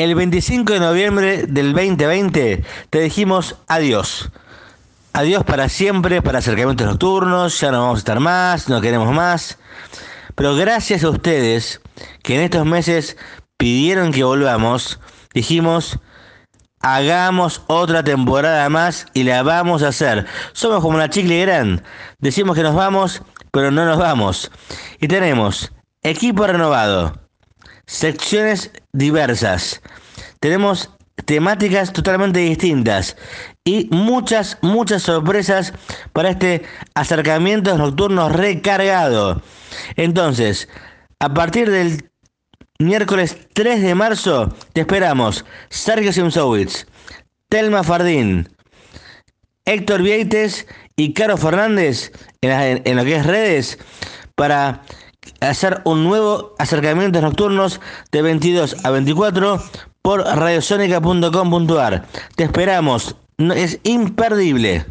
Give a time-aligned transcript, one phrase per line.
[0.00, 4.30] El 25 de noviembre del 2020 te dijimos adiós.
[5.12, 9.58] Adiós para siempre, para acercamientos nocturnos, ya no vamos a estar más, no queremos más.
[10.36, 11.82] Pero gracias a ustedes
[12.22, 13.18] que en estos meses
[13.58, 14.98] pidieron que volvamos,
[15.34, 15.98] dijimos,
[16.80, 20.24] hagamos otra temporada más y la vamos a hacer.
[20.54, 21.84] Somos como una chicle gran.
[22.20, 23.20] Decimos que nos vamos,
[23.52, 24.50] pero no nos vamos.
[24.98, 25.70] Y tenemos
[26.02, 27.19] equipo renovado,
[27.86, 29.82] secciones diversas.
[30.40, 30.90] Tenemos
[31.24, 33.16] temáticas totalmente distintas
[33.64, 35.72] y muchas, muchas sorpresas
[36.12, 36.62] para este
[36.94, 39.42] acercamiento nocturnos recargado.
[39.96, 40.68] Entonces,
[41.18, 42.10] a partir del
[42.78, 46.86] miércoles 3 de marzo, te esperamos Sergio Simsowitz,
[47.48, 48.48] Telma Fardín,
[49.64, 50.66] Héctor Vieites
[50.96, 53.78] y Caro Fernández en, en lo que es redes
[54.34, 54.82] para
[55.40, 57.80] hacer un nuevo acercamientos nocturnos
[58.12, 59.62] de 22 a 24
[60.02, 62.06] por radiosonica.com.ar.
[62.36, 64.86] Te esperamos, es imperdible.